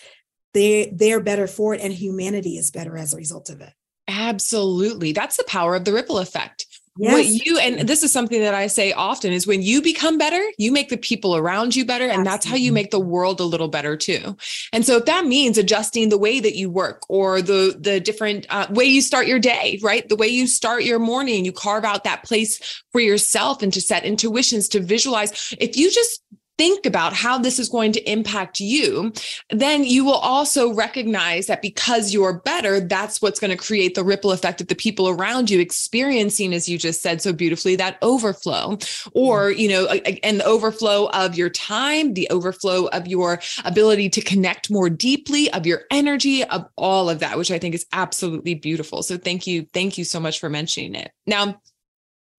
[0.53, 3.73] they they're better for it, and humanity is better as a result of it.
[4.09, 5.13] Absolutely.
[5.13, 6.67] That's the power of the ripple effect.
[7.01, 7.13] Yes.
[7.13, 10.43] What you and this is something that I say often is when you become better,
[10.59, 13.45] you make the people around you better and that's how you make the world a
[13.45, 14.37] little better too.
[14.73, 18.47] And so if that means adjusting the way that you work or the the different
[18.51, 20.09] uh, way you start your day, right?
[20.09, 23.81] The way you start your morning, you carve out that place for yourself and to
[23.81, 25.55] set intuitions to visualize.
[25.61, 26.21] If you just
[26.59, 29.13] think about how this is going to impact you,
[29.51, 34.05] then you will also recognize that because you're better, that's what's going to create the
[34.05, 37.97] ripple effect of the people around you experiencing, as you just said so beautifully, that
[38.03, 38.77] overflow
[39.13, 39.59] or, mm.
[39.59, 39.87] you know,
[40.23, 45.51] and the overflow of your time, the overflow of your ability to connect more deeply,
[45.53, 49.03] of your energy, of all of that, which I think is absolutely beautiful.
[49.03, 49.67] So thank you.
[49.73, 51.13] Thank you so much for mentioning it.
[51.27, 51.61] Now,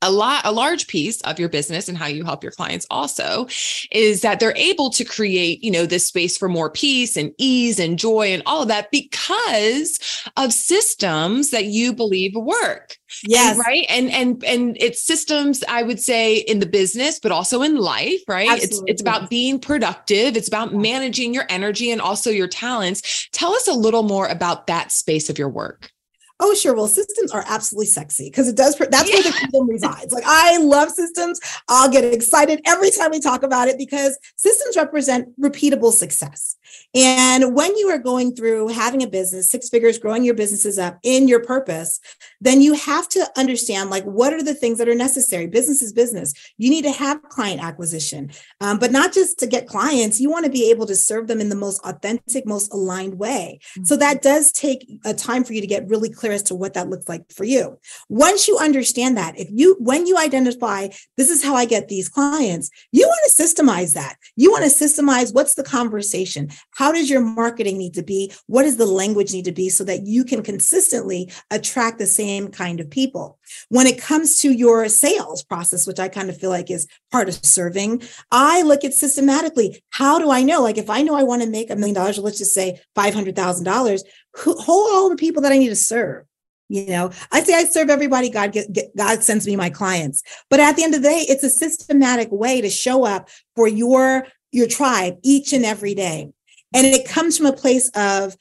[0.02, 3.48] a lot a large piece of your business and how you help your clients also
[3.92, 7.80] is that they're able to create you know this space for more peace and ease
[7.80, 10.00] and joy and all of that because
[10.38, 13.58] of systems that you believe work yes.
[13.58, 13.86] and, right?
[13.90, 18.22] And and and it's systems i would say in the business but also in life
[18.28, 18.50] right?
[18.50, 18.92] Absolutely.
[18.92, 20.36] it's it's about being productive.
[20.36, 23.28] It's about managing your energy and also your talents.
[23.32, 25.92] Tell us a little more about that space of your work
[26.39, 26.75] oh sure.
[26.75, 29.15] Well systems are absolutely sexy because it does that's yeah.
[29.15, 30.13] where the freedom resides.
[30.13, 31.39] Like i love systems.
[31.67, 36.56] I'll get excited every time we talk about it because systems represent repeatable success
[36.95, 40.97] and when you are going through having a business six figures growing your businesses up
[41.03, 41.99] in your purpose
[42.39, 45.91] then you have to understand like what are the things that are necessary business is
[45.91, 50.29] business you need to have client acquisition um, but not just to get clients you
[50.29, 53.84] want to be able to serve them in the most authentic most aligned way mm-hmm.
[53.84, 56.55] so that does take a time for you to get really clear clear as to
[56.55, 57.79] what that looks like for you.
[58.08, 62.08] Once you understand that, if you, when you identify, this is how I get these
[62.08, 64.15] clients, you want to systemize that.
[64.36, 66.49] You want to systemize what's the conversation?
[66.72, 68.32] How does your marketing need to be?
[68.48, 72.50] What does the language need to be so that you can consistently attract the same
[72.50, 73.39] kind of people?
[73.69, 77.30] When it comes to your sales process, which I kind of feel like is part
[77.30, 79.84] of serving, I look at systematically.
[79.89, 80.62] How do I know?
[80.62, 84.02] Like if I know I want to make a million dollars, let's just say $500,000,
[84.38, 86.26] who, who all the people that I need to serve?
[86.69, 88.30] You know, I say I serve everybody.
[88.30, 91.26] God get, get, God sends me my clients, but at the end of the day,
[91.28, 96.32] it's a systematic way to show up for your your tribe each and every day,
[96.73, 98.36] and it comes from a place of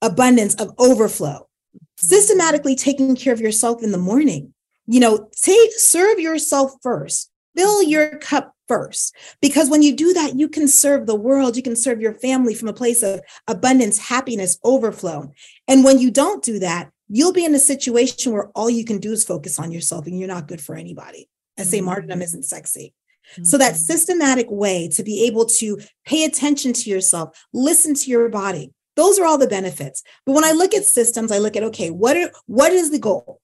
[0.00, 1.48] abundance of overflow.
[1.96, 4.52] Systematically taking care of yourself in the morning.
[4.86, 7.30] You know, take serve yourself first.
[7.56, 9.14] Fill your cup first.
[9.40, 12.54] Because when you do that, you can serve the world, you can serve your family
[12.54, 15.30] from a place of abundance, happiness, overflow.
[15.68, 18.98] And when you don't do that, you'll be in a situation where all you can
[18.98, 21.28] do is focus on yourself and you're not good for anybody.
[21.58, 22.94] I say martyrdom isn't sexy.
[23.32, 23.44] Mm-hmm.
[23.44, 23.82] So that mm-hmm.
[23.82, 28.72] systematic way to be able to pay attention to yourself, listen to your body.
[28.96, 30.02] Those are all the benefits.
[30.26, 32.98] But when I look at systems, I look at okay, what are, what is the
[32.98, 33.40] goal?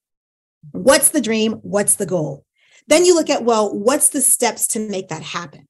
[0.72, 1.52] What's the dream?
[1.62, 2.44] What's the goal?
[2.88, 5.67] Then you look at, well, what's the steps to make that happen?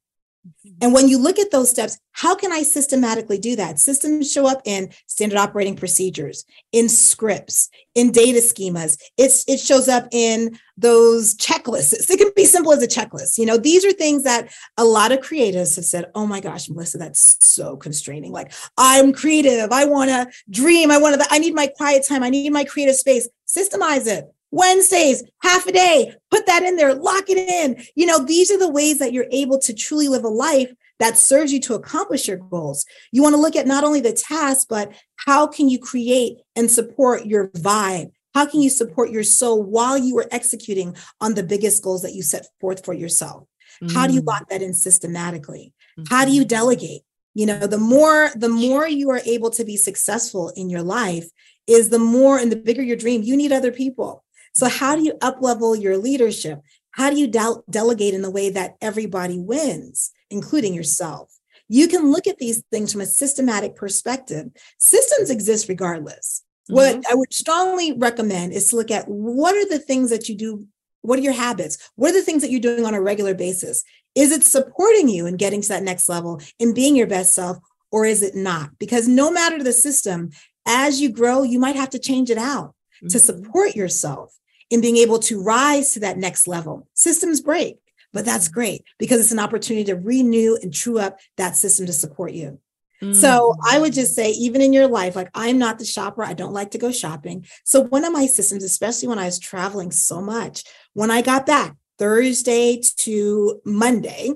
[0.80, 3.78] And when you look at those steps, how can I systematically do that?
[3.78, 8.98] Systems show up in standard operating procedures, in scripts, in data schemas.
[9.16, 12.10] It's it shows up in those checklists.
[12.10, 13.38] It can be simple as a checklist.
[13.38, 16.68] You know, these are things that a lot of creatives have said, "Oh my gosh,
[16.68, 18.32] Melissa, that's so constraining.
[18.32, 19.70] Like, I'm creative.
[19.72, 20.90] I want to dream.
[20.90, 22.22] I want to I need my quiet time.
[22.22, 23.28] I need my creative space.
[23.46, 24.32] Systemize it.
[24.50, 27.82] Wednesdays, half a day, put that in there, lock it in.
[27.94, 31.16] You know, these are the ways that you're able to truly live a life that
[31.16, 32.84] serves you to accomplish your goals.
[33.12, 36.70] You want to look at not only the task, but how can you create and
[36.70, 38.10] support your vibe?
[38.34, 42.14] How can you support your soul while you are executing on the biggest goals that
[42.14, 43.44] you set forth for yourself?
[43.82, 43.92] Mm.
[43.92, 44.26] How do you mm.
[44.26, 45.72] lock that in systematically?
[45.98, 46.14] Mm-hmm.
[46.14, 47.02] How do you delegate?
[47.34, 51.28] You know, the more the more you are able to be successful in your life
[51.66, 55.02] is the more and the bigger your dream, you need other people so, how do
[55.02, 56.60] you uplevel your leadership?
[56.92, 61.32] How do you de- delegate in the way that everybody wins, including yourself?
[61.68, 64.48] You can look at these things from a systematic perspective.
[64.78, 66.42] Systems exist regardless.
[66.70, 66.74] Mm-hmm.
[66.74, 70.36] What I would strongly recommend is to look at what are the things that you
[70.36, 70.66] do
[71.02, 71.90] what are your habits?
[71.94, 73.84] What are the things that you're doing on a regular basis?
[74.14, 77.58] Is it supporting you in getting to that next level and being your best self,
[77.92, 78.70] or is it not?
[78.78, 80.30] Because no matter the system,
[80.66, 83.08] as you grow, you might have to change it out mm-hmm.
[83.08, 84.36] to support yourself
[84.70, 86.86] in being able to rise to that next level.
[86.94, 87.78] Systems break,
[88.12, 91.92] but that's great because it's an opportunity to renew and true up that system to
[91.92, 92.60] support you.
[93.02, 93.14] Mm.
[93.14, 96.24] So I would just say, even in your life, like I'm not the shopper.
[96.24, 97.46] I don't like to go shopping.
[97.64, 101.46] So one of my systems, especially when I was traveling so much, when I got
[101.46, 104.32] back Thursday to Monday,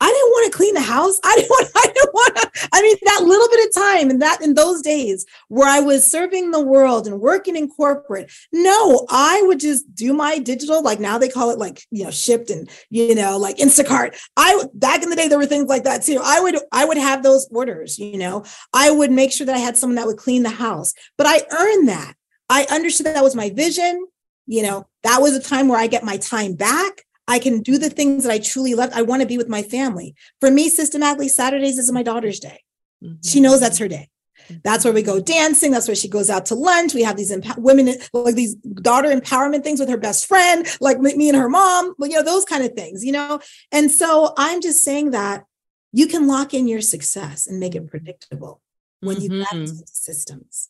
[0.00, 1.20] I didn't want to clean the house.
[1.24, 4.22] I didn't want, I didn't want to, I mean, that little bit of time and
[4.22, 9.06] that in those days where I was serving the world and working in corporate, no,
[9.10, 12.50] I would just do my digital, like now they call it like, you know, Shipt
[12.50, 14.18] and, you know, like Instacart.
[14.36, 16.20] I, back in the day, there were things like that too.
[16.22, 19.60] I would, I would have those orders, you know, I would make sure that I
[19.60, 22.14] had someone that would clean the house, but I earned that.
[22.48, 24.06] I understood that, that was my vision.
[24.46, 27.04] You know, that was a time where I get my time back.
[27.30, 28.90] I can do the things that I truly love.
[28.92, 30.16] I want to be with my family.
[30.40, 32.64] For me, systematically, Saturdays is my daughter's day.
[33.02, 33.20] Mm-hmm.
[33.24, 34.08] She knows that's her day.
[34.64, 35.70] That's where we go dancing.
[35.70, 36.92] That's where she goes out to lunch.
[36.92, 41.28] We have these women, like these daughter empowerment things with her best friend, like me
[41.28, 43.38] and her mom, you know, those kind of things, you know?
[43.70, 45.44] And so I'm just saying that
[45.92, 48.60] you can lock in your success and make it predictable
[49.00, 49.34] when mm-hmm.
[49.34, 50.68] you have systems.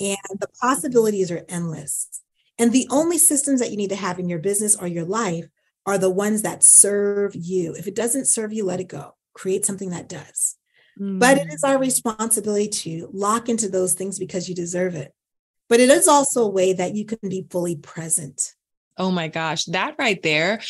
[0.00, 2.22] And the possibilities are endless.
[2.58, 5.44] And the only systems that you need to have in your business or your life
[5.88, 7.74] are the ones that serve you.
[7.74, 9.14] If it doesn't serve you, let it go.
[9.32, 10.56] Create something that does.
[11.00, 11.18] Mm.
[11.18, 11.80] But it is our mm.
[11.80, 15.14] responsibility to lock into those things because you deserve it.
[15.66, 18.54] But it is also a way that you can be fully present.
[18.98, 20.60] Oh my gosh, that right there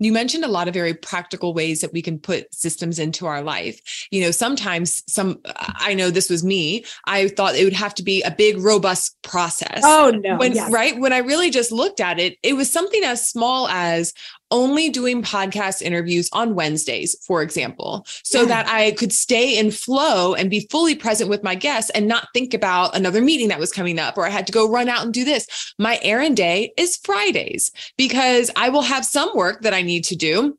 [0.00, 3.42] you mentioned a lot of very practical ways that we can put systems into our
[3.42, 4.06] life.
[4.10, 6.84] You know, sometimes some, I know this was me.
[7.06, 9.80] I thought it would have to be a big, robust process.
[9.82, 10.36] Oh, no.
[10.36, 10.70] When, yes.
[10.70, 10.98] Right.
[10.98, 14.12] When I really just looked at it, it was something as small as,
[14.50, 18.46] only doing podcast interviews on Wednesdays, for example, so yeah.
[18.48, 22.28] that I could stay in flow and be fully present with my guests and not
[22.34, 25.04] think about another meeting that was coming up or I had to go run out
[25.04, 25.74] and do this.
[25.78, 30.16] My errand day is Fridays because I will have some work that I need to
[30.16, 30.58] do.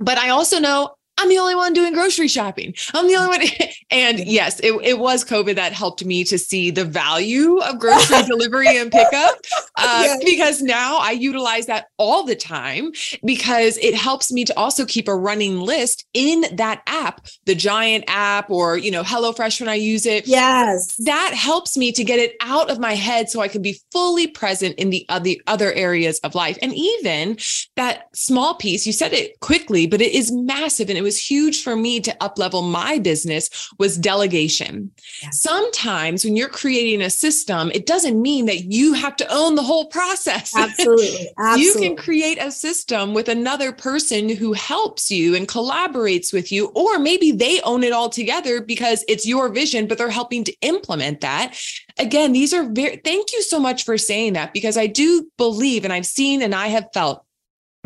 [0.00, 2.74] But I also know I'm the only one doing grocery shopping.
[2.94, 3.48] I'm the only one.
[3.90, 8.22] And yes, it, it was COVID that helped me to see the value of grocery
[8.26, 9.38] delivery and pickup
[9.76, 10.24] uh, yes.
[10.24, 12.92] because now I utilize that all the time
[13.24, 18.04] because it helps me to also keep a running list in that app, the giant
[18.08, 20.26] app or, you know, HelloFresh when I use it.
[20.26, 20.94] Yes.
[20.98, 24.26] That helps me to get it out of my head so I can be fully
[24.26, 26.58] present in the, the other areas of life.
[26.60, 27.38] And even
[27.76, 31.62] that small piece, you said it quickly, but it is massive and it was huge
[31.62, 34.90] for me to up level my business was delegation.
[35.22, 35.30] Yeah.
[35.30, 39.62] Sometimes when you're creating a system, it doesn't mean that you have to own the
[39.62, 40.54] whole process.
[40.54, 41.30] Absolutely.
[41.38, 41.62] Absolutely.
[41.64, 46.66] you can create a system with another person who helps you and collaborates with you,
[46.74, 50.54] or maybe they own it all together because it's your vision, but they're helping to
[50.60, 51.58] implement that.
[51.98, 55.84] Again, these are very, thank you so much for saying that because I do believe
[55.84, 57.24] and I've seen and I have felt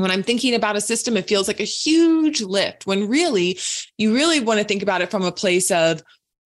[0.03, 3.59] when I'm thinking about a system, it feels like a huge lift when really
[3.99, 6.03] you really want to think about it from a place of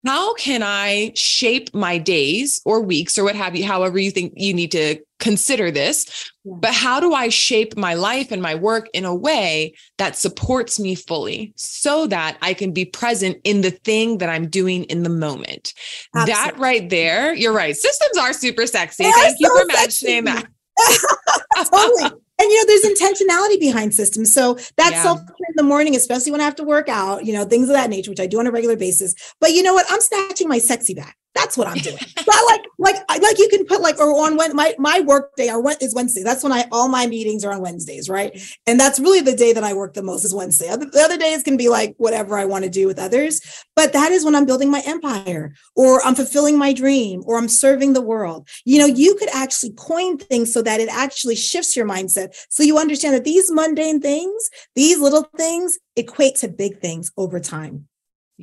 [0.06, 4.34] how can I shape my days or weeks or what have you, however you think
[4.36, 6.30] you need to consider this.
[6.44, 10.78] But how do I shape my life and my work in a way that supports
[10.78, 15.04] me fully so that I can be present in the thing that I'm doing in
[15.04, 15.74] the moment?
[16.14, 16.34] Absolutely.
[16.34, 17.76] That right there, you're right.
[17.76, 19.06] Systems are super sexy.
[19.06, 20.08] Thank you for sexy.
[20.08, 20.48] mentioning that.
[21.72, 24.34] totally and you know there's intentionality behind systems.
[24.34, 25.04] So that yeah.
[25.04, 27.76] self in the morning especially when i have to work out you know things of
[27.76, 29.16] that nature which i do on a regular basis.
[29.40, 29.86] But you know what?
[29.90, 31.98] I'm snatching my sexy back that's what I'm doing.
[32.18, 35.50] I like, like, like you can put like, or on when my, my work day
[35.50, 36.24] or is Wednesday.
[36.24, 38.10] That's when I, all my meetings are on Wednesdays.
[38.10, 38.40] Right.
[38.68, 40.68] And that's really the day that I work the most is Wednesday.
[40.68, 43.42] The other days can be like whatever I want to do with others,
[43.76, 47.48] but that is when I'm building my empire or I'm fulfilling my dream or I'm
[47.48, 48.48] serving the world.
[48.66, 52.36] You know, you could actually coin things so that it actually shifts your mindset.
[52.50, 57.40] So you understand that these mundane things, these little things equate to big things over
[57.40, 57.88] time.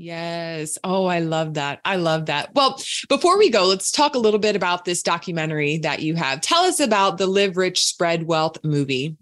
[0.01, 0.79] Yes.
[0.83, 1.81] Oh, I love that.
[1.85, 2.55] I love that.
[2.55, 2.81] Well,
[3.11, 6.41] before we go, let's talk a little bit about this documentary that you have.
[6.41, 9.17] Tell us about the Live Rich, Spread Wealth movie.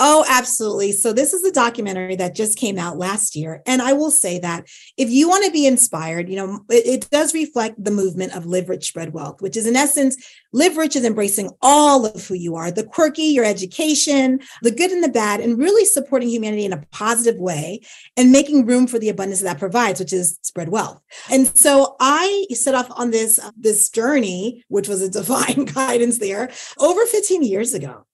[0.00, 0.92] Oh, absolutely.
[0.92, 3.62] So, this is a documentary that just came out last year.
[3.66, 7.10] And I will say that if you want to be inspired, you know, it, it,
[7.10, 10.16] does reflect the movement of Live Rich, Spread Wealth, which is in essence,
[10.52, 14.92] Live Rich is embracing all of who you are the quirky, your education, the good
[14.92, 17.80] and the bad, and really supporting humanity in a positive way
[18.16, 21.02] and making room for the abundance that provides, which is spread wealth.
[21.28, 26.18] And so, I set off on this, uh, this journey, which was a divine guidance
[26.18, 28.04] there over 15 years ago.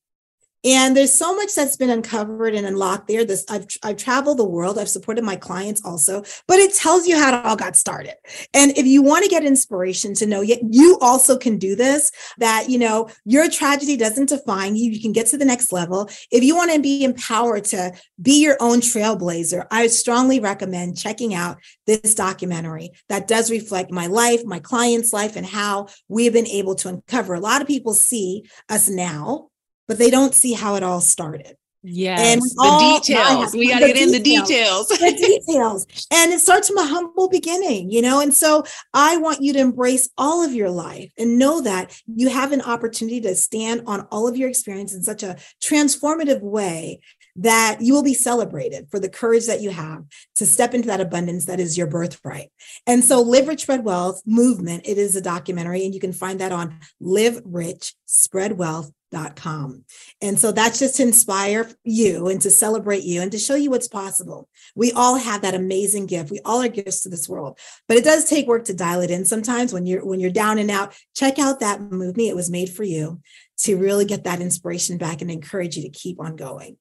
[0.65, 3.25] And there's so much that's been uncovered and unlocked there.
[3.25, 4.79] This I've I've traveled the world.
[4.79, 8.15] I've supported my clients also, but it tells you how it all got started.
[8.55, 12.11] And if you want to get inspiration to know yet you also can do this,
[12.39, 14.91] that you know your tragedy doesn't define you.
[14.91, 16.09] You can get to the next level.
[16.31, 21.35] If you want to be empowered to be your own trailblazer, I strongly recommend checking
[21.35, 26.33] out this documentary that does reflect my life, my clients' life, and how we have
[26.33, 27.35] been able to uncover.
[27.35, 29.51] A lot of people see us now
[29.89, 31.57] but they don't see how it all started.
[31.87, 33.53] Yes, and the all, details.
[33.53, 34.89] We got to get in the details.
[34.89, 35.87] the details.
[36.11, 38.20] And it starts from a humble beginning, you know?
[38.20, 38.64] And so
[38.95, 42.62] I want you to embrace all of your life and know that you have an
[42.62, 47.01] opportunity to stand on all of your experience in such a transformative way
[47.37, 50.05] that you will be celebrated for the courage that you have
[50.37, 52.51] to step into that abundance that is your birthright.
[52.87, 56.41] And so Live Rich Spread Wealth movement, it is a documentary and you can find
[56.41, 58.91] that on Live Rich Spread Wealth
[59.37, 59.85] Com.
[60.21, 63.71] And so that's just to inspire you and to celebrate you and to show you
[63.71, 64.49] what's possible.
[64.75, 66.31] We all have that amazing gift.
[66.31, 67.59] We all are gifts to this world,
[67.89, 69.25] but it does take work to dial it in.
[69.25, 72.29] Sometimes when you're when you're down and out, check out that movie.
[72.29, 73.21] It was made for you
[73.59, 76.77] to really get that inspiration back and encourage you to keep on going.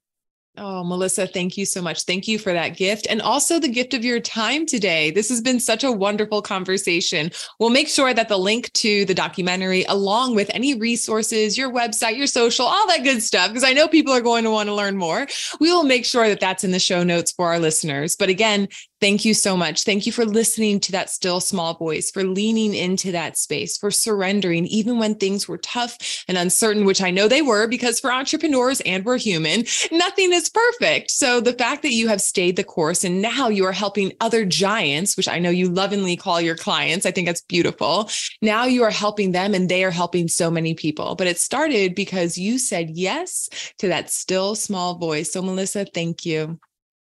[0.56, 2.04] Oh, Melissa, thank you so much.
[2.04, 5.10] Thank you for that gift and also the gift of your time today.
[5.10, 7.32] This has been such a wonderful conversation.
[7.60, 12.18] We'll make sure that the link to the documentary, along with any resources, your website,
[12.18, 14.76] your social, all that good stuff, because I know people are going to want to
[14.76, 15.26] learn more,
[15.60, 18.16] we will make sure that that's in the show notes for our listeners.
[18.16, 18.68] But again,
[19.04, 19.84] Thank you so much.
[19.84, 23.92] Thank you for listening to that still small voice, for leaning into that space, for
[23.92, 28.14] surrendering, even when things were tough and uncertain, which I know they were because for
[28.14, 31.12] entrepreneurs and we're human, nothing is perfect.
[31.12, 34.46] So the fact that you have stayed the course and now you are helping other
[34.46, 38.10] giants, which I know you lovingly call your clients, I think that's beautiful.
[38.42, 41.16] Now you are helping them and they are helping so many people.
[41.16, 43.50] But it started because you said yes
[43.80, 45.34] to that still small voice.
[45.34, 46.58] So, Melissa, thank you.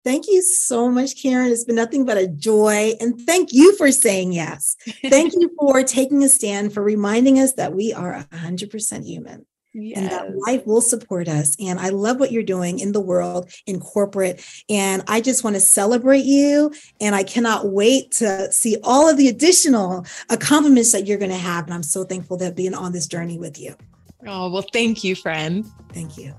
[0.06, 1.52] Thank you so much, Karen.
[1.52, 2.94] It's been nothing but a joy.
[3.02, 4.78] And thank you for saying yes.
[5.02, 9.48] Thank you for taking a stand, for reminding us that we are 100% human.
[9.74, 9.98] Yes.
[9.98, 11.56] And that life will support us.
[11.60, 14.46] And I love what you're doing in the world, in corporate.
[14.70, 16.72] And I just want to celebrate you.
[17.02, 21.36] And I cannot wait to see all of the additional accomplishments that you're going to
[21.36, 21.66] have.
[21.66, 23.76] And I'm so thankful that being on this journey with you.
[24.28, 25.66] Oh, well, thank you, friend.
[25.92, 26.34] Thank you.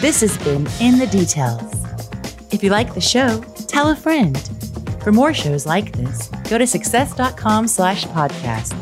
[0.00, 1.74] This has been In the Details.
[2.50, 4.34] If you like the show, tell a friend.
[5.04, 8.72] For more shows like this, go to success.com slash podcast